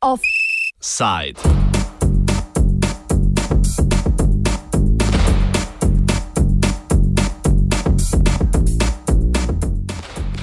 Offside. 0.00 1.40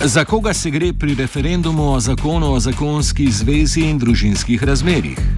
Za 0.03 0.25
koga 0.25 0.53
se 0.53 0.69
gre 0.69 0.93
pri 0.93 1.15
referendumu 1.15 1.93
o 1.93 1.99
zakonu 1.99 2.53
o 2.53 2.59
zakonski 2.59 3.31
zvezi 3.31 3.81
in 3.81 3.99
družinskih 3.99 4.63
razmerjih? 4.63 5.36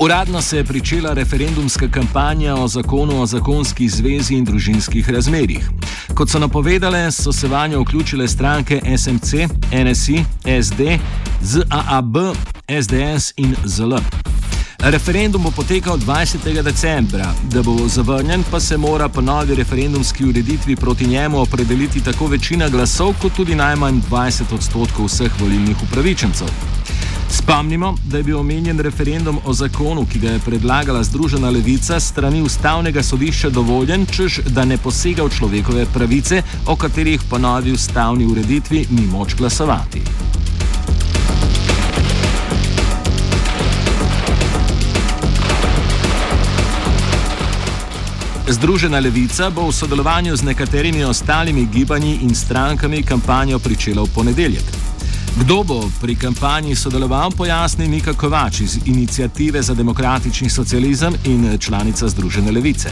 Uradno 0.00 0.42
se 0.42 0.56
je 0.56 0.64
pričela 0.64 1.12
referendumska 1.12 1.88
kampanja 1.88 2.54
o 2.54 2.68
zakonu 2.68 3.22
o 3.22 3.26
zakonski 3.26 3.88
zvezi 3.88 4.34
in 4.34 4.44
družinskih 4.44 5.10
razmerjih. 5.10 5.70
Kot 6.14 6.30
so 6.30 6.38
napovedale, 6.38 7.10
so 7.12 7.32
se 7.32 7.48
vanjo 7.48 7.80
vključile 7.80 8.28
stranke 8.28 8.80
SMC, 8.98 9.34
NSI, 9.84 10.24
SD, 10.62 10.98
ZAAB, 11.42 12.16
SDS 12.82 13.32
in 13.36 13.56
ZL. 13.64 13.94
Referendum 14.78 15.42
bo 15.42 15.50
potekal 15.50 15.98
20. 15.98 16.62
decembra, 16.62 17.34
da 17.52 17.62
bo 17.62 17.88
zavrnjen, 17.88 18.44
pa 18.50 18.60
se 18.60 18.76
mora 18.76 19.08
po 19.08 19.20
novi 19.20 19.54
referendumski 19.54 20.24
ureditvi 20.24 20.76
proti 20.76 21.06
njemu 21.06 21.40
opredeliti 21.40 22.04
tako 22.04 22.26
večina 22.26 22.68
glasov, 22.68 23.14
kot 23.22 23.32
tudi 23.36 23.54
najmanj 23.54 24.00
20 24.10 24.54
odstotkov 24.54 25.06
vseh 25.06 25.40
volilnih 25.40 25.76
upravičencev. 25.82 26.48
Spomnimo, 27.48 27.94
da 28.04 28.16
je 28.16 28.22
bil 28.22 28.38
omenjen 28.38 28.80
referendum 28.80 29.38
o 29.44 29.52
zakonu, 29.52 30.04
ki 30.12 30.18
ga 30.18 30.30
je 30.30 30.38
predlagala 30.38 31.02
Združena 31.02 31.50
levica, 31.50 32.00
strani 32.00 32.42
ustavnega 32.42 33.02
sodišča 33.02 33.48
dovoljen, 33.50 34.04
čež 34.06 34.40
da 34.52 34.64
ne 34.64 34.76
posega 34.76 35.24
v 35.24 35.32
človekove 35.32 35.86
pravice, 35.94 36.42
o 36.66 36.76
katerih 36.76 37.22
po 37.30 37.38
novi 37.38 37.72
ustavni 37.72 38.26
ureditvi 38.26 38.84
ni 38.90 39.06
moč 39.06 39.34
glasovati. 39.34 40.02
Združena 48.48 49.00
levica 49.00 49.48
bo 49.50 49.70
v 49.70 49.72
sodelovanju 49.72 50.36
z 50.36 50.42
nekaterimi 50.42 51.04
ostalimi 51.04 51.64
gibanji 51.72 52.18
in 52.22 52.34
strankami 52.34 53.02
kampanjo 53.02 53.58
pričela 53.58 54.02
v 54.02 54.14
ponedeljek. 54.14 54.77
Kdo 55.38 55.62
bo 55.62 55.80
pri 56.02 56.14
kampanji 56.18 56.74
sodeloval, 56.74 57.30
pojasni 57.30 57.86
Nika 57.88 58.12
Kovač 58.12 58.60
iz 58.60 58.72
Inicijative 58.86 59.62
za 59.62 59.74
demokratični 59.74 60.48
socializem 60.50 61.14
in 61.32 61.58
članica 61.58 62.08
Združene 62.08 62.50
levice. 62.52 62.88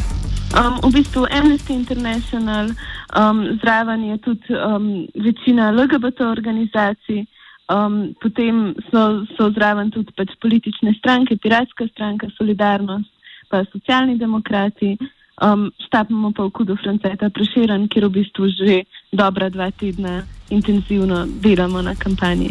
Um, 0.54 0.78
v 0.86 0.92
bistvu 0.94 1.26
Amnesty 1.38 1.72
International, 1.74 2.66
um, 2.70 3.58
zraven 3.62 4.04
je 4.04 4.18
tudi 4.18 4.46
um, 4.54 5.06
večina 5.26 5.70
LGBT 5.70 6.20
organizacij, 6.20 7.26
um, 7.74 8.14
potem 8.22 8.74
so, 8.90 9.26
so 9.36 9.50
zraven 9.50 9.90
tudi 9.90 10.12
pač 10.16 10.30
politične 10.40 10.94
stranke, 10.98 11.36
Piratska 11.42 11.88
stranka, 11.92 12.30
Solidarnost, 12.38 13.10
pa 13.50 13.64
socialni 13.72 14.18
demokrati. 14.18 14.94
Um, 15.42 15.72
Štapimo 15.86 16.30
pa 16.30 16.46
v 16.46 16.50
kudu 16.50 16.76
Franceta 16.78 17.26
Preširen, 17.30 17.88
kjer 17.88 18.06
v 18.06 18.22
bistvu 18.22 18.48
že 18.54 18.86
dobra 19.10 19.50
dva 19.50 19.70
tedna 19.70 20.22
intenzivno 20.50 21.26
delamo 21.26 21.82
na 21.82 21.94
kampanji. 21.94 22.50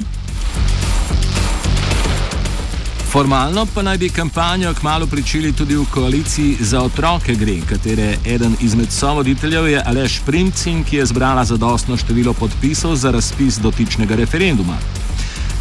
Formalno 3.15 3.65
pa 3.75 3.81
naj 3.81 3.97
bi 3.97 4.09
kampanjo 4.09 4.73
kmalo 4.73 5.07
pričeli 5.07 5.53
tudi 5.53 5.75
v 5.75 5.85
koaliciji 5.93 6.57
za 6.59 6.81
otroke 6.81 7.35
gre, 7.35 7.61
katere 7.69 8.17
eden 8.25 8.55
izmed 8.61 8.91
sovoditeljev 8.91 9.67
je 9.67 9.83
Aleš 9.85 10.19
Primcin, 10.25 10.83
ki 10.83 10.95
je 10.95 11.05
zbrala 11.05 11.45
zadostno 11.45 11.97
število 11.97 12.33
podpisov 12.33 12.95
za 12.95 13.11
razpis 13.11 13.59
dotičnega 13.59 14.15
referenduma. 14.15 14.77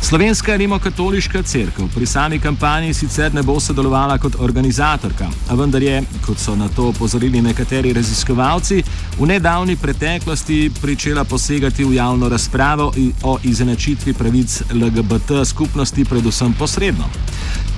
Slovenska 0.05 0.57
rimokatoliška 0.57 1.43
crkva 1.43 1.87
pri 1.95 2.07
sami 2.07 2.39
kampanji 2.39 2.95
sicer 2.95 3.35
ne 3.35 3.43
bo 3.43 3.61
sodelovala 3.61 4.19
kot 4.19 4.37
organizatorka, 4.39 5.31
a 5.49 5.55
vendar 5.55 5.83
je, 5.83 6.03
kot 6.27 6.39
so 6.39 6.57
na 6.57 6.69
to 6.69 6.89
opozorili 6.89 7.41
nekateri 7.43 7.93
raziskovalci, 7.93 8.83
v 9.19 9.27
nedavni 9.27 9.77
preteklosti 9.77 10.71
pričela 10.83 11.25
posegati 11.25 11.85
v 11.85 11.95
javno 11.95 12.29
razpravo 12.29 12.93
o 13.23 13.39
izenačitvi 13.43 14.13
pravic 14.13 14.63
LGBT 14.75 15.41
skupnosti, 15.45 16.05
predvsem 16.05 16.53
posredno. 16.53 17.09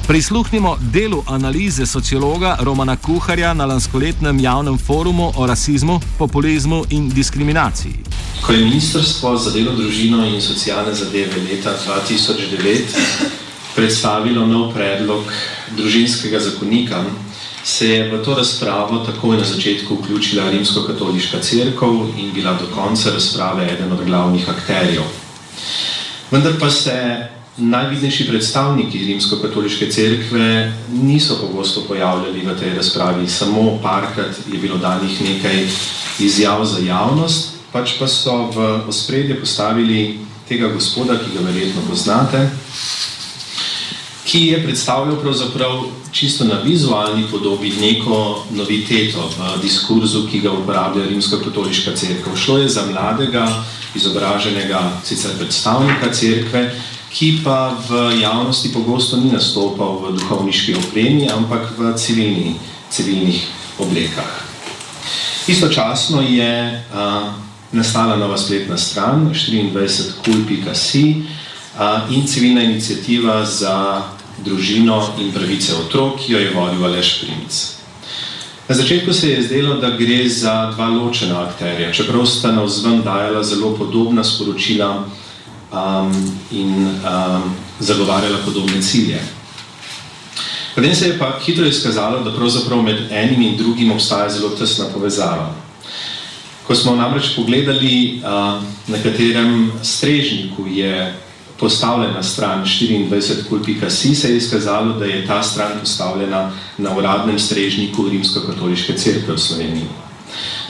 Prisluhnimo 0.07 0.77
delu 0.81 1.23
analize 1.27 1.87
sociologa 1.87 2.57
Romana 2.61 2.97
Kuharja 2.97 3.55
na 3.55 3.65
lanskoletnem 3.67 4.41
javnem 4.41 4.79
forumu 4.79 5.33
o 5.37 5.47
rasizmu, 5.47 6.01
populizmu 6.19 6.85
in 6.91 7.09
diskriminaciji. 7.09 7.95
Ko 8.47 8.53
je 8.53 8.65
Ministrstvo 8.65 9.37
za 9.37 9.51
delo, 9.51 9.73
družino 9.73 10.23
in 10.27 10.41
socialne 10.43 10.95
zadeve 10.95 11.43
leta 11.51 11.75
2009 11.87 12.79
predstavilo 13.75 14.47
nov 14.47 14.73
predlog 14.75 15.33
družinskega 15.77 16.41
zakonika, 16.41 17.05
se 17.65 17.89
je 17.89 18.11
v 18.11 18.25
to 18.25 18.35
razpravo 18.35 18.99
takoj 18.99 19.37
na 19.37 19.45
začetku 19.45 19.95
vključila 19.95 20.51
Rimsko-katoliška 20.51 21.43
crkva 21.43 21.89
in 22.17 22.31
bila 22.35 22.53
do 22.55 22.71
konca 22.75 23.11
razprave 23.11 23.73
eden 23.73 23.93
od 23.93 24.05
glavnih 24.05 24.49
akterjev. 24.49 25.03
Vendar 26.31 26.53
pa 26.61 26.71
se 26.71 27.27
najvidnejši 27.57 28.29
predstavniki 28.29 28.99
Rimsko-katoliške 28.99 29.91
cerkve 29.91 30.73
niso 30.93 31.39
pogosto 31.41 31.81
pojavljali 31.89 32.41
v 32.41 32.57
tej 32.61 32.75
razpravi, 32.75 33.29
samo 33.29 33.79
parkrat 33.83 34.37
je 34.53 34.59
bilo 34.59 34.77
danih 34.77 35.23
nekaj 35.23 35.67
izjav 36.19 36.65
za 36.65 36.79
javnost, 36.85 37.57
pač 37.73 37.97
pa 37.99 38.09
so 38.09 38.51
v 38.53 38.89
ospredje 38.89 39.41
postavili 39.41 40.19
tega 40.49 40.69
gospoda, 40.69 41.19
ki 41.19 41.33
ga 41.35 41.45
verjetno 41.45 41.83
poznate, 41.89 42.51
ki 44.25 44.47
je 44.47 44.63
predstavljal 44.63 45.17
pravzaprav 45.21 45.85
čisto 46.13 46.45
na 46.45 46.61
vizualni 46.65 47.25
podobi 47.31 47.73
neko 47.81 48.45
noviteto 48.51 49.31
v 49.39 49.63
diskurzu, 49.63 50.27
ki 50.31 50.41
ga 50.41 50.53
uporablja 50.53 51.07
Rimsko-katoliška 51.07 51.97
cerkev. 51.97 52.37
Šlo 52.37 52.59
je 52.59 52.69
za 52.69 52.87
mladega, 52.91 53.47
izobraženega 53.95 55.01
sicer 55.05 55.31
predstavnika 55.39 56.13
cerkve, 56.13 56.71
ki 57.17 57.41
pa 57.41 57.73
v 57.89 58.21
javnosti 58.21 58.69
pogosto 58.69 59.17
ni 59.17 59.33
nastopal 59.33 60.05
v 60.05 60.21
duhovniški 60.21 60.77
opremi, 60.77 61.25
ampak 61.33 61.73
v 61.73 61.97
civilni, 61.97 62.61
civilnih 62.93 63.41
oblekah. 63.81 64.45
Istočasno 65.49 66.21
je 66.21 66.77
a, 66.93 67.33
nastala 67.73 68.21
nova 68.21 68.37
spletna 68.37 68.77
stran 68.77 69.33
24.cool.si 69.33 71.25
in 72.13 72.27
civilna 72.29 72.63
inicijativa 72.63 73.45
za 73.49 74.05
družino 74.45 75.17
in 75.17 75.33
pravice 75.33 75.73
otrok, 75.73 76.21
ki 76.21 76.33
jo 76.33 76.39
je 76.39 76.53
vodil 76.53 76.85
Aleš 76.85 77.25
Primc. 77.25 77.81
Na 78.69 78.75
začetku 78.75 79.13
se 79.13 79.31
je 79.31 79.43
zdelo, 79.43 79.81
da 79.81 79.97
gre 79.97 80.29
za 80.29 80.73
dva 80.77 80.89
ločena 80.93 81.49
akterja, 81.49 81.93
čeprav 81.93 82.27
sta 82.27 82.53
na 82.53 82.63
vzven 82.63 83.01
dajala 83.03 83.43
zelo 83.43 83.73
podobna 83.73 84.25
sporočila 84.25 85.07
um, 85.73 86.39
in 86.51 86.87
um, 86.87 87.55
zagovarjala 87.79 88.39
podobne 88.45 88.83
cilje. 88.83 89.21
Potem 90.75 90.95
se 90.95 91.09
je 91.09 91.19
pa 91.19 91.39
hitro 91.47 91.67
izkazalo, 91.67 92.21
da 92.25 92.37
pravzaprav 92.37 92.83
med 92.83 93.09
enim 93.11 93.43
in 93.43 93.57
drugim 93.57 93.93
obstaja 93.93 94.29
zelo 94.31 94.49
tesna 94.49 94.85
povezava. 94.95 95.55
Ko 96.67 96.75
smo 96.75 96.97
namreč 96.97 97.35
pogledali, 97.37 98.21
uh, 98.21 98.63
na 98.87 98.99
katerem 99.03 99.73
strežniku 99.83 100.67
je 100.67 101.15
postavljena 101.61 102.23
stran 102.23 102.65
24.si, 102.65 104.15
se 104.15 104.31
je 104.31 104.37
izkazalo, 104.37 104.93
da 104.93 105.05
je 105.05 105.27
ta 105.27 105.43
stran 105.43 105.73
postavljena 105.81 106.53
na 106.79 106.97
uradnem 106.97 107.39
strežniku 107.39 108.09
Rimsko-katoliške 108.09 108.99
cerkve 108.99 109.35
v 109.35 109.39
Sloveniji. 109.39 109.89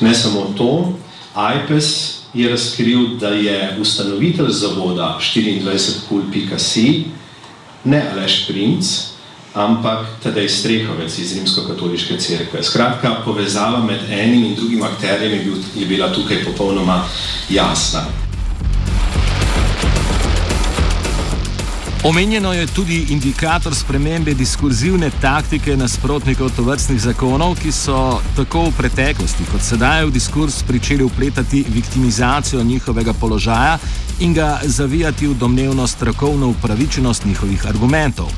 Ne 0.01 0.15
samo 0.15 0.55
to, 0.59 0.93
IPES 1.35 2.16
je 2.37 2.49
razkril, 2.49 3.17
da 3.21 3.29
je 3.29 3.77
ustanovitelj 3.81 4.51
zavoda 4.51 5.19
24.si 5.21 7.05
ne 7.85 8.03
Aleš 8.13 8.47
Princ, 8.47 8.87
ampak 9.55 10.07
Tadej 10.23 10.49
Strehovec 10.49 11.19
iz 11.19 11.33
Rimsko-katoliške 11.33 12.19
cerkve. 12.19 12.63
Skratka, 12.63 13.23
povezava 13.25 13.81
med 13.85 14.01
enim 14.11 14.45
in 14.45 14.55
drugim 14.55 14.83
akterjem 14.83 15.33
je, 15.33 15.45
bil, 15.45 15.55
je 15.77 15.87
bila 15.87 16.13
tukaj 16.13 16.45
popolnoma 16.45 17.05
jasna. 17.49 18.26
Omenjeno 22.09 22.53
je 22.53 22.67
tudi 22.67 23.07
indikator 23.11 23.75
spremembe 23.75 24.35
diskurzivne 24.35 25.11
taktike 25.21 25.77
nasprotnikov 25.77 26.51
tovrstnih 26.57 27.01
zakonov, 27.01 27.57
ki 27.59 27.73
so 27.75 28.21
tako 28.37 28.61
v 28.69 28.75
preteklosti 28.79 29.47
kot 29.51 29.65
sedaj 29.67 30.05
v 30.07 30.13
diskurs 30.15 30.61
pričeli 30.63 31.03
upletati 31.03 31.65
viktimizacijo 31.69 32.63
njihovega 32.65 33.13
položaja 33.21 33.79
in 34.21 34.35
ga 34.35 34.61
zavijati 34.63 35.27
v 35.27 35.35
domnevno 35.35 35.87
strokovno 35.87 36.49
upravičenost 36.49 37.25
njihovih 37.25 37.67
argumentov. 37.67 38.31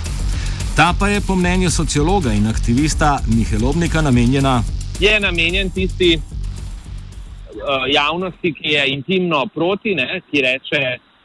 Ta 0.77 0.95
pa 1.01 1.09
je 1.09 1.21
po 1.21 1.37
mnenju 1.37 1.71
sociologa 1.71 2.33
in 2.33 2.47
aktivista 2.47 3.19
Mihelobnika 3.37 4.01
namenjena. 4.01 4.63
Je 5.01 5.21
namenjen 5.21 5.71
tisti 5.71 6.17
uh, 6.17 7.85
javnosti, 7.93 8.55
ki 8.55 8.69
je 8.69 8.89
intimno 8.93 9.47
proti, 9.55 9.95
ne, 9.95 10.23
ki 10.31 10.41
reče, 10.41 10.81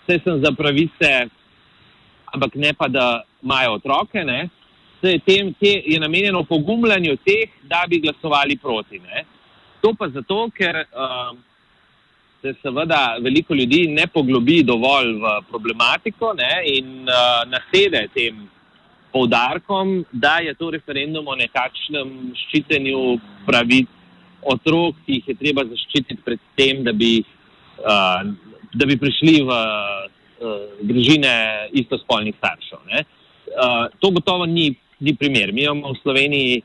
da 0.08 0.20
sem 0.20 0.42
za 0.44 0.52
pravice 0.52 1.30
ampak 2.34 2.56
ne 2.56 2.74
pa, 2.74 2.88
da 2.88 3.24
imajo 3.44 3.78
otroke. 3.80 4.26
Tem, 5.02 5.54
te, 5.60 5.72
je 5.86 6.00
namenjeno 6.00 6.44
pogumljanju 6.44 7.18
teh, 7.26 7.50
da 7.70 7.84
bi 7.90 8.00
glasovali 8.00 8.58
proti. 8.58 9.00
Ne? 9.00 9.26
To 9.82 9.94
pa 10.00 10.08
zato, 10.10 10.48
ker 10.56 10.86
um, 10.86 11.42
se 12.42 12.54
seveda 12.62 13.18
veliko 13.22 13.56
ljudi 13.56 13.86
ne 13.88 14.08
poglobi 14.08 14.64
dovolj 14.64 15.14
v 15.20 15.34
problematiko 15.50 16.34
ne? 16.40 16.54
in 16.78 17.04
uh, 17.04 17.44
nasede 17.52 18.08
tem 18.16 18.48
poudarkom, 19.14 20.06
da 20.12 20.40
je 20.42 20.56
to 20.58 20.72
referendum 20.74 21.28
o 21.28 21.36
nekakšnem 21.38 22.34
ščitenju 22.48 23.04
pravic 23.46 23.92
otrok, 24.42 24.98
ki 25.06 25.20
jih 25.20 25.30
je 25.30 25.36
treba 25.40 25.68
zaščititi 25.68 26.24
pred 26.26 26.42
tem, 26.58 26.82
da 26.84 26.92
bi, 26.96 27.20
uh, 27.84 28.24
da 28.74 28.88
bi 28.90 28.98
prišli 29.00 29.36
v 29.46 29.60
družine 30.82 31.34
istospolnih 31.72 32.36
staršev. 32.38 32.84
Uh, 32.84 33.88
to 34.00 34.12
gotovo 34.12 34.46
ni, 34.50 34.74
ni 35.00 35.16
primer. 35.16 35.54
Mi 35.54 35.66
imamo 35.66 35.94
v 35.94 36.02
Sloveniji 36.02 36.62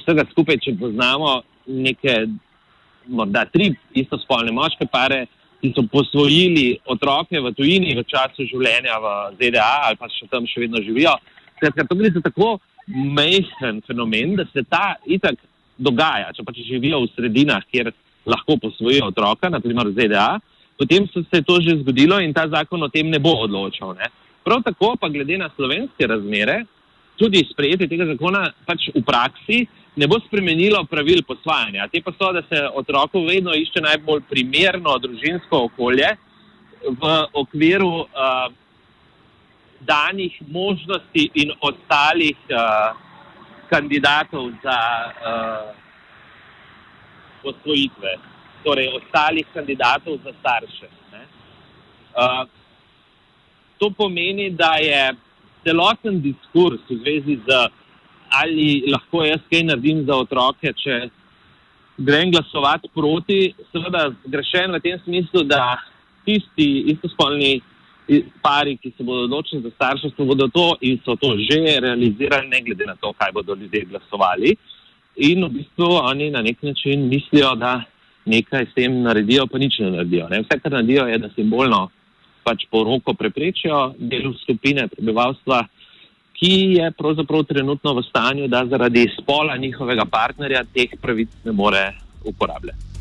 vsega 0.00 0.24
skupaj, 0.30 0.60
če 0.62 0.76
poznamo 0.80 1.40
neke, 1.66 2.26
morda 3.10 3.44
tri 3.50 3.72
istospolne 3.98 4.52
moške 4.54 4.86
pare, 4.90 5.24
ki 5.62 5.70
so 5.76 5.84
posvojili 5.86 6.80
otroke 6.90 7.38
v 7.38 7.52
tujini 7.54 7.94
v 7.94 8.02
času 8.10 8.48
življenja 8.50 8.98
v 8.98 9.10
ZDA 9.38 9.70
ali 9.86 9.98
pa 10.00 10.10
še 10.10 10.26
tam 10.30 10.46
še 10.50 10.64
vedno 10.64 10.82
živijo. 10.82 11.14
Skratka, 11.56 11.86
to 11.86 11.98
gre 11.98 12.10
za 12.10 12.22
tako 12.24 12.56
majhen 12.90 13.78
fenomen, 13.86 14.34
da 14.40 14.46
se 14.50 14.64
ta 14.66 14.96
itak 15.06 15.38
dogaja. 15.78 16.32
Če 16.34 16.42
pa 16.42 16.54
če 16.56 16.66
živijo 16.66 17.04
v 17.04 17.12
sredinah, 17.14 17.62
kjer 17.70 17.92
lahko 18.26 18.58
posvojijo 18.58 19.12
otroka, 19.12 19.50
naprimer 19.54 19.90
v 19.90 19.94
ZDA, 20.00 20.26
potem 20.78 21.06
se 21.08 21.24
je 21.32 21.42
to 21.42 21.60
že 21.60 21.80
zgodilo 21.82 22.20
in 22.20 22.32
ta 22.32 22.48
zakon 22.48 22.82
o 22.82 22.88
tem 22.88 23.10
ne 23.10 23.18
bo 23.18 23.34
odločal. 23.44 23.94
Ne. 23.94 24.08
Prav 24.44 24.62
tako 24.62 24.96
pa 25.00 25.08
glede 25.08 25.38
na 25.38 25.50
slovenske 25.56 26.06
razmere, 26.06 26.64
tudi 27.16 27.44
sprejetje 27.50 27.88
tega 27.88 28.06
zakona 28.06 28.50
pač 28.66 28.88
v 28.94 29.02
praksi 29.06 29.66
ne 29.96 30.08
bo 30.08 30.18
spremenilo 30.24 30.84
pravil 30.88 31.22
posvajanja. 31.22 31.88
Te 31.92 32.00
pa 32.00 32.12
so, 32.16 32.32
da 32.32 32.42
se 32.48 32.64
otroku 32.74 33.24
vedno 33.26 33.54
išče 33.54 33.80
najbolj 33.84 34.24
primerno 34.30 34.96
družinsko 34.98 35.68
okolje 35.68 36.08
v 36.82 37.12
okviru 37.32 37.92
uh, 38.02 38.48
danih 39.80 40.32
možnosti 40.48 41.28
in 41.34 41.52
ostalih 41.60 42.36
uh, 42.50 42.96
kandidatov 43.70 44.50
za 44.64 44.80
uh, 45.12 45.70
posvojitve 47.42 48.16
torej 48.64 48.88
ostalih 48.96 49.46
kandidatov 49.54 50.18
za 50.24 50.32
starše. 50.40 50.88
Uh, 52.12 52.48
to 53.78 53.90
pomeni, 53.90 54.50
da 54.50 54.76
je 54.80 55.14
celoten 55.64 56.20
diskurs 56.22 56.80
v 56.90 56.98
zvezi 57.00 57.38
z 57.46 57.68
ali 58.32 58.84
lahko 58.88 59.24
jaz 59.24 59.40
kaj 59.50 59.64
naredim 59.68 60.06
za 60.08 60.16
otroke, 60.16 60.72
če 60.72 61.08
grem 62.00 62.30
glasovati 62.32 62.88
proti, 62.94 63.40
seveda 63.72 64.06
zgrešen 64.24 64.72
v 64.72 64.80
tem 64.80 65.00
smislu, 65.04 65.44
da 65.44 65.76
tisti 66.24 66.68
istospolni 66.94 67.60
pari, 68.42 68.76
ki 68.80 68.92
se 68.96 69.04
bodo 69.04 69.26
odločili 69.28 69.62
za 69.62 69.70
starševstvo, 69.76 70.24
bodo 70.24 70.48
to 70.48 70.76
in 70.80 70.98
so 71.04 71.16
to 71.16 71.36
že 71.38 71.78
realizirali, 71.80 72.48
ne 72.48 72.60
glede 72.60 72.86
na 72.86 72.96
to, 72.96 73.12
kaj 73.12 73.32
bodo 73.32 73.54
ljudje 73.54 73.84
glasovali. 73.84 74.56
In 75.16 75.44
v 75.44 75.50
bistvu 75.58 75.88
oni 76.00 76.30
na 76.30 76.42
nek 76.42 76.62
način 76.62 77.08
mislijo, 77.08 77.54
da 77.54 77.82
nekaj 78.24 78.66
s 78.66 78.74
tem 78.74 79.00
naredijo, 79.02 79.46
pa 79.46 79.58
nič 79.58 79.78
ne 79.80 79.90
naredijo. 79.96 80.28
Ne? 80.30 80.42
Vse, 80.44 80.58
kar 80.62 80.72
naredijo, 80.72 81.06
je, 81.10 81.18
da 81.18 81.30
simbolno 81.34 81.88
pač 82.42 82.66
poroko 82.70 83.14
preprečijo 83.14 83.92
delu 83.98 84.34
skupine 84.42 84.88
prebivalstva, 84.90 85.62
ki 86.38 86.54
je 86.78 86.88
pravzaprav 86.98 87.44
trenutno 87.46 87.94
v 87.94 88.02
stanju, 88.08 88.48
da 88.50 88.64
zaradi 88.66 89.06
spola 89.18 89.56
njihovega 89.56 90.04
partnerja 90.10 90.64
teh 90.74 90.96
pravic 91.00 91.30
ne 91.44 91.52
more 91.52 91.84
uporabljati. 92.24 92.91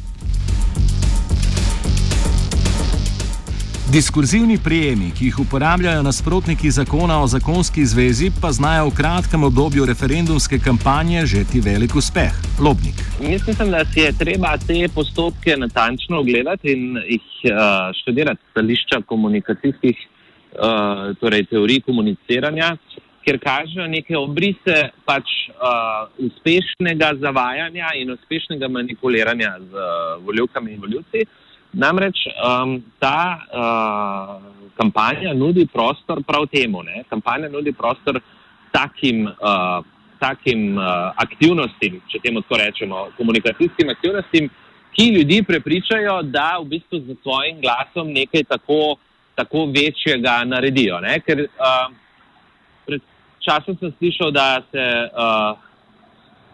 Diskurzivni 3.92 4.56
prijemi, 4.64 5.10
ki 5.12 5.26
jih 5.26 5.40
uporabljajo 5.40 6.04
nasprotniki 6.04 6.70
zakona 6.72 7.18
o 7.24 7.28
zakonski 7.28 7.82
zvezi, 7.86 8.30
pa 8.42 8.52
znajo 8.52 8.86
v 8.88 8.94
kratkem 8.96 9.44
obdobju 9.44 9.86
referendumske 9.86 10.60
kampanje 10.64 11.26
žeti 11.26 11.60
velik 11.60 11.96
uspeh. 11.96 12.32
Lobnik. 12.66 13.02
Mislim, 13.20 13.72
da 13.72 13.84
si 13.86 14.00
je 14.00 14.14
treba 14.20 14.54
te 14.68 14.88
postopke 14.96 15.58
natančno 15.58 16.20
ogledati 16.20 16.72
in 16.72 17.02
jih 17.08 17.28
uh, 17.44 17.92
študirati 18.00 18.42
stališča 18.52 19.02
komunikacijskih 19.12 19.98
uh, 20.00 21.12
torej 21.20 21.46
teorij 21.52 21.82
komuniciranja, 21.82 22.78
ker 23.28 23.44
kažejo 23.44 23.92
neke 23.92 24.18
obrise 24.18 24.88
pač, 25.06 25.36
uh, 25.52 26.08
uspešnega 26.30 27.12
zavajanja 27.20 27.92
in 28.00 28.16
uspešnega 28.16 28.72
manipuliranja 28.72 29.58
z 29.60 29.72
uh, 29.76 30.26
voljivkami 30.26 30.78
in 30.80 30.82
voljivci. 30.88 31.28
Namreč 31.74 32.28
um, 32.28 32.84
ta 33.00 33.40
uh, 33.48 34.42
kampanja 34.76 35.34
nudi 35.34 35.66
prostor 35.66 36.24
prav 36.28 36.48
temu. 36.52 36.84
Ne? 36.84 37.04
Kampanja 37.10 37.50
nudi 37.50 37.72
prostor 37.72 38.20
takim, 38.72 39.24
uh, 39.28 39.80
takim 40.20 40.76
uh, 40.78 41.12
aktivnostim, 41.16 42.02
če 42.12 42.20
temu 42.24 42.44
tako 42.44 42.60
rečemo, 42.60 43.06
komunikacijskim 43.18 43.90
aktivnostim, 43.90 44.50
ki 44.92 45.08
ljudi 45.16 45.40
prepričajo, 45.48 46.22
da 46.28 46.58
v 46.60 46.68
bistvu 46.76 47.00
z 47.06 47.16
svojim 47.24 47.62
glasom 47.64 48.12
nekaj 48.12 48.44
tako, 48.52 48.98
tako 49.36 49.66
večjega 49.72 50.42
naredijo. 50.44 51.00
Ne? 51.00 51.22
Ker 51.24 51.46
uh, 51.48 51.88
pred 52.86 53.02
časom 53.40 53.80
sem 53.80 53.96
slišal, 53.98 54.32
da 54.36 54.54
se. 54.72 54.88
Uh, 55.16 55.68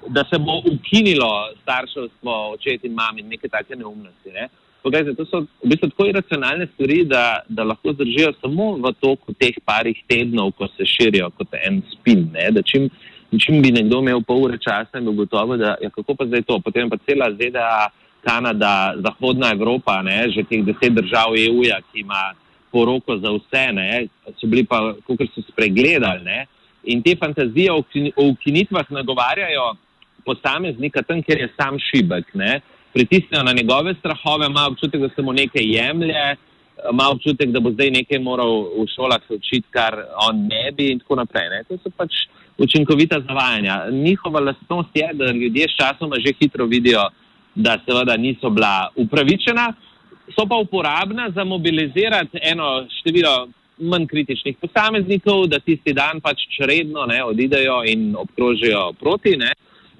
Da 0.07 0.21
se 0.29 0.37
bo 0.39 0.61
ukinilo 0.61 1.49
starševstvo, 1.63 2.33
očet 2.53 2.83
in 2.85 2.93
mami, 2.95 3.23
neke 3.27 3.49
take 3.49 3.75
neumnosti. 3.75 4.29
Ne? 4.31 4.45
Uh, 4.45 4.66
Poglejte, 4.83 5.15
to 5.17 5.25
so 5.25 5.41
v 5.63 5.71
bistvu 5.71 5.89
tako 5.91 6.07
iracionalne 6.07 6.67
stvari, 6.73 7.01
da, 7.09 7.41
da 7.49 7.65
lahko 7.67 7.93
zdržijo 7.93 8.31
samo 8.41 8.71
v 8.83 8.93
toku 9.01 9.33
teh 9.33 9.55
parih 9.65 9.97
tednov, 10.07 10.53
ko 10.57 10.69
se 10.77 10.85
širijo 10.85 11.29
kot 11.37 11.55
en 11.59 11.81
spin. 11.91 12.29
Čim, 12.65 12.89
čim 13.35 13.61
bi 13.61 13.73
nekdo 13.75 13.99
imel 14.03 14.21
pol 14.23 14.45
ure 14.47 14.59
časa 14.61 15.01
in 15.01 15.09
bi 15.09 15.15
gotovo, 15.23 15.57
da 15.57 15.75
je 15.81 15.89
ja, 15.89 15.93
kako 15.95 16.15
pa 16.15 16.27
zdaj 16.29 16.45
to. 16.47 16.59
Potem 16.63 16.89
pa 16.89 16.99
cela 17.07 17.31
ZDA, 17.33 17.89
Kanada, 18.27 18.93
Zahodna 19.03 19.51
Evropa, 19.55 20.01
ne, 20.03 20.27
že 20.31 20.43
teh 20.43 20.63
deset 20.65 20.93
držav 20.93 21.35
EU-ja, 21.35 21.81
ki 21.91 22.05
ima 22.05 22.31
poroko 22.71 23.17
za 23.17 23.31
vse, 23.33 23.65
ne, 23.73 24.07
so 24.37 24.47
bili 24.47 24.65
pa, 24.67 24.93
kot 25.07 25.25
so 25.33 25.43
spregledali. 25.49 26.23
Ne, 26.23 26.45
in 26.87 27.03
te 27.03 27.15
fantazije 27.19 27.71
o 27.71 27.83
ukinitvah 28.29 28.91
nagovarjajo 28.91 29.73
posameznika 30.25 31.01
tam, 31.03 31.21
kjer 31.23 31.45
je 31.45 31.53
sam 31.55 31.79
šibek. 31.79 32.33
Ne, 32.35 32.59
pritisnejo 32.93 33.43
na 33.43 33.53
njegove 33.53 33.93
strahove, 33.99 34.45
ima 34.45 34.67
občutek, 34.67 35.01
da 35.01 35.09
se 35.15 35.21
mu 35.21 35.33
nekaj 35.33 35.63
jemlje, 35.63 36.35
ima 36.91 37.09
občutek, 37.11 37.49
da 37.49 37.59
bo 37.59 37.71
zdaj 37.71 37.91
nekaj 37.91 38.19
moral 38.19 38.63
v 38.77 38.85
šolah 38.95 39.21
učiti, 39.29 39.67
kar 39.71 39.97
on 40.29 40.47
ne 40.47 40.71
bi 40.71 40.91
in 40.91 40.99
tako 40.99 41.15
naprej. 41.15 41.49
Ne. 41.49 41.63
To 41.69 41.77
so 41.83 41.89
pač 41.97 42.13
učinkovita 42.57 43.21
zavajanja. 43.27 43.89
Njihova 43.91 44.39
lastnost 44.39 44.89
je, 44.93 45.09
da 45.13 45.31
ljudje 45.31 45.65
s 45.69 45.77
časoma 45.77 46.15
že 46.25 46.33
hitro 46.39 46.65
vidijo, 46.65 47.09
da 47.55 47.79
seveda 47.85 48.17
niso 48.17 48.49
bila 48.49 48.89
upravičena, 48.95 49.73
so 50.35 50.45
pa 50.45 50.55
uporabna 50.55 51.29
za 51.35 51.43
mobilizirati 51.43 52.37
eno 52.41 52.85
število 52.99 53.47
manj 53.77 54.07
kritičnih 54.07 54.57
posameznikov, 54.61 55.47
da 55.47 55.59
tisti 55.59 55.93
dan 55.93 56.21
pač 56.21 56.41
redno 56.59 57.05
ne, 57.05 57.23
odidejo 57.23 57.83
in 57.85 58.15
obkrožijo 58.17 58.93
proti. 58.99 59.37
Ne 59.37 59.51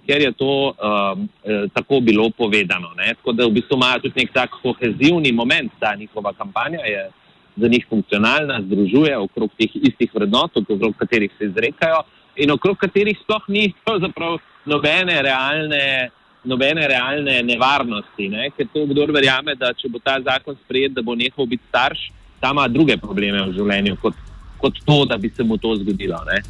ker 0.08 0.22
je 0.22 0.32
to 0.32 0.72
um, 0.72 1.30
eh, 1.44 1.68
tako 1.74 2.00
bilo 2.00 2.30
povedano. 2.30 2.94
Ne? 2.98 3.14
Tako 3.20 3.32
da 3.32 3.46
v 3.46 3.58
bistvu 3.60 3.76
imajo 3.76 4.00
tudi 4.06 4.24
nek 4.24 4.34
tak 4.34 4.56
kohezivni 4.62 5.32
moment, 5.32 5.72
ta 5.80 5.96
njihova 5.96 6.34
kampanja 6.34 6.80
je 6.80 7.10
za 7.58 7.68
njih 7.68 7.86
funkcionalna, 7.90 8.62
združuje 8.62 9.18
okrog 9.18 9.50
teh 9.58 9.76
istih 9.76 10.12
vrednot, 10.14 10.58
okrog 10.58 10.96
katerih 10.98 11.32
se 11.38 11.46
izrekajo 11.46 12.04
in 12.36 12.52
okrog 12.52 12.78
katerih 12.78 13.18
sploh 13.24 13.44
ni 13.48 13.74
pravzaprav 13.86 14.38
nobene 14.66 15.22
realne. 15.22 16.10
Nobene 16.48 16.86
realne 16.88 17.42
nevarnosti, 17.44 18.30
ne? 18.30 18.46
ker 18.56 18.68
to 18.72 18.86
kdo 18.88 19.04
verjame, 19.12 19.56
da 19.60 19.74
če 19.76 19.90
bo 19.92 20.00
ta 20.00 20.14
zakon 20.24 20.56
sprejet, 20.62 20.94
da 20.96 21.02
bo 21.04 21.16
nehal 21.18 21.44
biti 21.50 21.66
starš, 21.68 22.06
ta 22.40 22.54
ima 22.56 22.68
druge 22.72 22.96
probleme 23.02 23.42
v 23.50 23.56
življenju 23.58 23.98
kot 24.00 24.16
kot 24.58 24.74
to, 24.86 25.06
da 25.06 25.18
bi 25.18 25.30
se 25.30 25.44
mu 25.44 25.58
to 25.58 25.76
zgodilo. 25.76 26.18
Ne? 26.32 26.42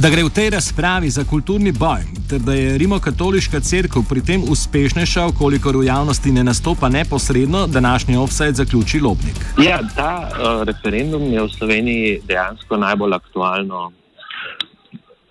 Da 0.00 0.08
gre 0.08 0.22
v 0.24 0.32
tej 0.32 0.50
razpravi 0.56 1.10
za 1.12 1.24
kulturni 1.28 1.72
boj, 1.76 2.00
ter 2.28 2.40
da 2.40 2.54
je 2.56 2.78
Rimokatoliška 2.80 3.60
crkva 3.60 4.00
pri 4.08 4.22
tem 4.24 4.40
uspešnejša, 4.48 5.26
kolikor 5.36 5.76
v 5.76 5.84
javnosti 5.92 6.32
ne 6.32 6.44
nastopa 6.44 6.88
neposredno, 6.88 7.66
današnji 7.66 8.16
offset 8.16 8.56
zaključi 8.56 9.00
Lobnik. 9.00 9.36
Ja, 9.60 9.80
ta 9.96 10.24
uh, 10.24 10.62
referendum 10.64 11.22
je 11.32 11.42
v 11.42 11.52
Sloveniji 11.52 12.20
dejansko 12.24 12.80
najbolj 12.80 13.14
aktualno 13.14 13.92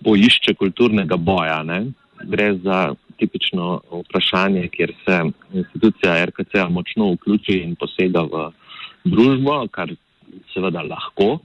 bojišče 0.06 0.54
kulturnega 0.54 1.18
boja. 1.18 1.64
Ne? 1.64 1.90
Gre 2.30 2.54
za 2.62 2.94
tipično 3.18 3.82
vprašanje, 4.06 4.68
kjer 4.68 4.94
se 5.06 5.22
institucija 5.54 6.26
RKC 6.26 6.70
močno 6.70 7.10
vključi 7.18 7.58
in 7.66 7.74
posega 7.74 8.22
v 8.22 8.52
družbo, 9.04 9.66
kar 9.74 9.90
seveda 10.54 10.82
lahko, 10.84 11.40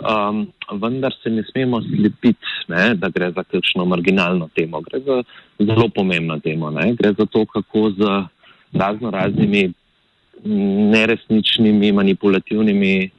um, 0.00 0.46
vendar 0.80 1.14
se 1.22 1.30
ne 1.30 1.42
smemo 1.50 1.80
slepiti, 1.82 2.54
ne, 2.68 2.94
da 2.94 3.10
gre 3.14 3.30
za 3.36 3.44
kakšno 3.44 3.84
marginalno 3.84 4.48
temo. 4.54 4.80
Gre 4.80 5.00
za 5.00 5.22
zelo 5.58 5.88
pomembno 5.94 6.38
temo. 6.44 6.70
Ne. 6.70 6.92
Gre 6.98 7.12
za 7.18 7.26
to, 7.26 7.44
kako 7.46 7.90
z 7.90 8.08
razno 8.72 9.10
raznimi 9.10 9.72
neresničnimi, 10.44 11.92
manipulativnimi 11.92 13.10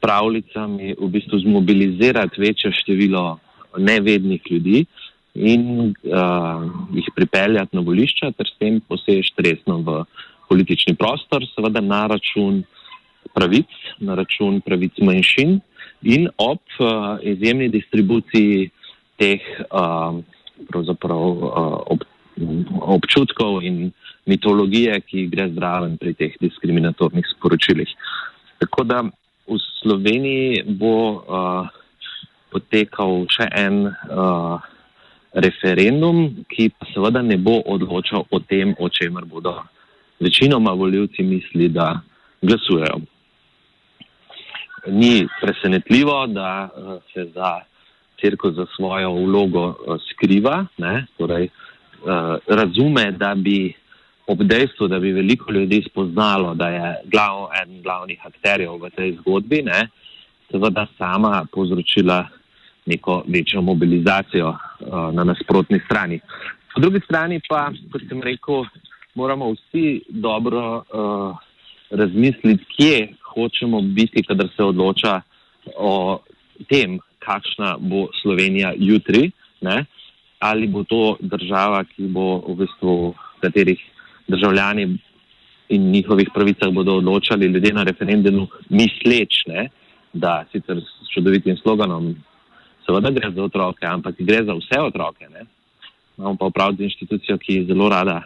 pravljicami 0.00 0.94
v 1.00 1.08
bistvu 1.08 1.38
zmobilizirati 1.38 2.40
večje 2.40 2.72
število 2.72 3.38
nevednih 3.78 4.42
ljudi 4.50 4.84
in 5.34 5.64
uh, 5.80 6.62
jih 6.94 7.08
pripeljati 7.16 7.76
na 7.76 7.82
volišča, 7.82 8.32
ter 8.36 8.46
s 8.46 8.58
tem 8.58 8.80
posež 8.80 9.32
resno 9.38 9.78
v 9.86 10.02
politični 10.48 10.96
prostor, 10.96 11.44
seveda 11.54 11.80
na 11.80 12.06
račun 12.06 12.62
pravic, 13.34 13.68
na 14.00 14.14
račun 14.14 14.60
pravic 14.60 14.98
manjšin 15.02 15.60
in 16.02 16.28
ob 16.38 16.60
uh, 16.78 17.18
izjemni 17.22 17.68
distribuciji 17.68 18.70
teh 19.18 19.42
uh, 19.70 20.14
uh, 20.14 21.78
ob, 21.86 22.04
občutkov 22.80 23.62
in 23.62 23.90
mitologije, 24.26 25.00
ki 25.00 25.26
gre 25.32 25.48
zraven 25.56 25.96
pri 25.98 26.14
teh 26.14 26.36
diskriminatornih 26.40 27.26
sporočilih. 27.36 27.88
Tako 28.58 28.84
da 28.84 29.02
v 29.48 29.58
Sloveniji 29.80 30.62
bo 30.78 30.94
uh, 31.24 31.66
potekal 32.52 33.24
še 33.32 33.48
en 33.56 33.88
uh, 33.88 34.60
referendum, 35.32 36.44
ki 36.48 36.70
pa 36.76 36.88
seveda 36.92 37.22
ne 37.22 37.36
bo 37.40 37.58
odločal 37.66 38.26
o 38.30 38.40
tem, 38.40 38.74
o 38.78 38.88
čemer 38.88 39.24
bodo 39.24 39.58
večinoma 40.20 40.72
voljivci 40.72 41.22
misli, 41.22 41.68
da 41.68 42.00
glasujejo 42.42 43.02
ni 44.86 45.26
presenetljivo, 45.40 46.26
da 46.26 46.68
uh, 46.68 47.02
se 47.12 47.24
za 47.34 47.60
crkvo 48.20 48.50
za 48.50 48.66
svojo 48.76 49.12
vlogo 49.12 49.66
uh, 49.66 49.96
skriva, 50.10 50.66
torej, 51.16 51.48
uh, 51.48 52.36
razume, 52.46 53.12
da 53.12 53.34
bi 53.34 53.74
ob 54.26 54.42
dejstvu, 54.42 54.88
da 54.88 54.98
bi 54.98 55.12
veliko 55.12 55.52
ljudi 55.52 55.82
spoznalo, 55.90 56.54
da 56.54 56.68
je 56.68 56.94
glav, 57.04 57.48
eden 57.62 57.82
glavnih 57.82 58.26
akterjev 58.26 58.76
v 58.76 58.90
tej 58.90 59.14
zgodbi, 59.20 59.62
ne, 59.62 59.88
seveda 60.50 60.86
sama 60.98 61.46
povzročila 61.52 62.26
neko 62.86 63.22
večjo 63.28 63.62
mobilizacijo 63.62 64.48
uh, 64.48 65.14
na 65.14 65.24
nasprotni 65.24 65.80
strani. 65.84 66.20
Po 66.74 66.80
drugi 66.80 67.00
strani 67.04 67.40
pa, 67.48 67.70
kot 67.92 68.02
sem 68.08 68.22
rekel, 68.22 68.64
moramo 69.14 69.52
vsi 69.52 70.02
dobro 70.08 70.76
uh, 70.76 71.36
razmisliti, 71.90 72.64
kje 72.76 73.08
hočemo 73.38 73.80
biti, 73.82 74.22
kadar 74.26 74.48
se 74.56 74.64
odloča 74.64 75.20
o 75.76 76.18
tem, 76.68 76.98
kakšna 77.18 77.76
bo 77.78 78.08
Slovenija 78.22 78.72
jutri, 78.76 79.30
ne? 79.60 79.84
ali 80.38 80.66
bo 80.66 80.84
to 80.84 81.16
država, 81.20 81.82
ki 81.84 82.06
bo 82.14 82.38
v 82.46 82.54
bistvu, 82.62 83.14
katerih 83.42 83.80
državljani 84.28 84.86
in 85.68 85.90
njihovih 85.90 86.30
pravicah 86.34 86.70
bodo 86.72 86.96
odločali 87.02 87.46
ljudje 87.46 87.72
na 87.74 87.82
referendumu, 87.82 88.46
misleč, 88.68 89.44
ne? 89.46 89.68
da 90.12 90.44
sicer 90.52 90.80
s 90.80 91.10
čudovitim 91.14 91.56
sloganom, 91.56 92.14
seveda 92.86 93.10
gre 93.10 93.30
za 93.34 93.44
otroke, 93.44 93.86
ampak 93.86 94.16
gre 94.18 94.44
za 94.44 94.54
vse 94.56 94.80
otroke. 94.80 95.28
Ne? 95.28 95.44
Imamo 96.18 96.36
pa 96.36 96.46
upraviti 96.46 96.84
inštitucijo, 96.88 97.38
ki 97.38 97.54
je 97.54 97.66
zelo 97.72 97.88
rada 97.88 98.22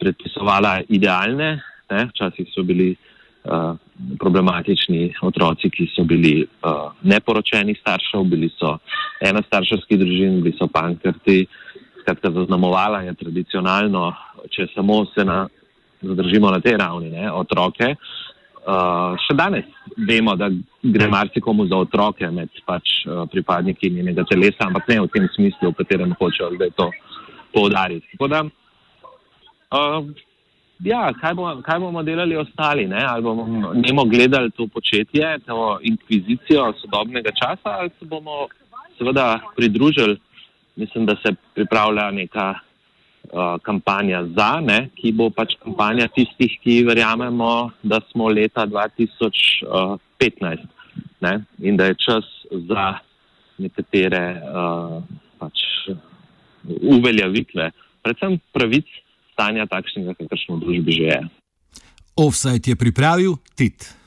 predpisovala 0.00 0.80
idealne, 0.88 1.60
ne? 1.90 2.06
včasih 2.12 2.48
so 2.54 2.62
bili 2.62 2.94
uh, 2.94 3.74
problematični 4.18 5.14
otroci, 5.22 5.70
ki 5.70 5.86
so 5.94 6.04
bili 6.04 6.42
uh, 6.42 6.90
neporočeni 7.02 7.76
staršev, 7.78 8.24
bili 8.30 8.50
so 8.58 8.76
ena 9.22 9.42
starševski 9.46 9.98
družin, 10.00 10.40
bili 10.42 10.54
so 10.58 10.68
pankrti. 10.68 11.44
Skratka, 12.02 12.30
zaznamovala 12.34 13.00
je 13.06 13.14
tradicionalno, 13.16 14.10
če 14.52 14.66
samo 14.74 15.04
se 15.14 15.24
na, 15.24 15.46
zadržimo 16.02 16.50
na 16.52 16.60
tej 16.60 16.76
ravni, 16.82 17.10
ne, 17.14 17.30
otroke. 17.32 17.94
Uh, 18.64 19.14
še 19.24 19.36
danes 19.36 19.68
vemo, 20.08 20.34
da 20.40 20.50
gre 20.82 21.08
marsikomu 21.12 21.66
za 21.68 21.78
otroke 21.84 22.28
med 22.32 22.52
pač, 22.66 23.02
uh, 23.04 23.24
pripadniki 23.30 23.90
njenega 23.92 24.24
telesa, 24.28 24.66
ampak 24.66 24.88
ne 24.88 25.02
v 25.04 25.10
tem 25.12 25.28
smislu, 25.36 25.72
v 25.72 25.80
katerem 25.80 26.14
hočejo 26.18 26.54
zdaj 26.56 26.72
to 26.76 26.90
poudariti. 27.52 28.08
Tako 28.16 28.30
da, 28.32 28.40
uh, 28.44 30.08
ja, 30.80 31.12
kaj, 31.20 31.34
bo, 31.34 31.62
kaj 31.62 31.78
bomo 31.78 32.02
delali 32.02 32.36
ostali? 32.36 32.86
Ne? 32.86 33.04
Ali 33.08 33.22
bomo 33.22 33.72
nemo 33.74 34.04
gledali 34.04 34.50
to 34.50 34.66
početje, 34.66 35.38
to 35.46 35.78
inkvizicijo 35.82 36.72
sodobnega 36.80 37.30
časa, 37.30 37.78
ali 37.78 37.90
se 37.98 38.04
bomo 38.04 38.46
seveda 38.98 39.40
pridružili. 39.56 40.18
Mislim, 40.76 41.06
da 41.06 41.16
se 41.16 41.34
pripravlja 41.54 42.10
neka 42.10 42.54
uh, 42.54 42.60
kampanja 43.62 44.24
za, 44.36 44.60
ne? 44.60 44.88
ki 44.94 45.12
bo 45.12 45.30
pač 45.30 45.54
kampanja 45.62 46.08
tistih, 46.08 46.58
ki 46.62 46.84
verjamemo, 46.84 47.70
da 47.82 48.00
smo 48.10 48.28
leta 48.28 48.66
2015 48.66 50.58
ne? 51.20 51.44
in 51.58 51.76
da 51.76 51.84
je 51.84 51.94
čas 51.94 52.24
za 52.50 52.94
nekatere 53.58 54.40
uh, 54.42 55.02
pač 55.38 55.52
uveljavitve, 56.66 57.70
predvsem 58.02 58.38
pravic 58.52 58.86
stanja 59.34 59.66
takšnega, 59.66 60.14
kakršno 60.14 60.56
v 60.56 60.60
družbi 60.62 60.92
že 60.94 61.04
je. 61.10 61.20
Offside 62.14 62.70
je 62.70 62.76
pripravil 62.78 63.34
Tit. 63.58 64.03